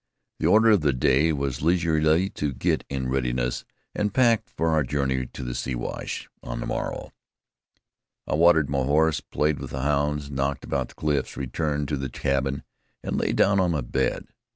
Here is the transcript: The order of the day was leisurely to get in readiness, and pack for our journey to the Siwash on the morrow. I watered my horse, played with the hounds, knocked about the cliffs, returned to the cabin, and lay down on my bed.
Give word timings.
The 0.39 0.47
order 0.47 0.71
of 0.71 0.81
the 0.81 0.93
day 0.93 1.31
was 1.31 1.61
leisurely 1.61 2.27
to 2.31 2.55
get 2.55 2.83
in 2.89 3.07
readiness, 3.07 3.65
and 3.93 4.11
pack 4.11 4.49
for 4.49 4.69
our 4.69 4.81
journey 4.81 5.27
to 5.27 5.43
the 5.43 5.53
Siwash 5.53 6.27
on 6.41 6.59
the 6.59 6.65
morrow. 6.65 7.11
I 8.25 8.33
watered 8.33 8.67
my 8.67 8.81
horse, 8.83 9.19
played 9.19 9.59
with 9.59 9.69
the 9.69 9.83
hounds, 9.83 10.31
knocked 10.31 10.63
about 10.65 10.87
the 10.87 10.95
cliffs, 10.95 11.37
returned 11.37 11.87
to 11.89 11.97
the 11.97 12.09
cabin, 12.09 12.63
and 13.03 13.15
lay 13.15 13.31
down 13.31 13.59
on 13.59 13.69
my 13.69 13.81
bed. 13.81 14.25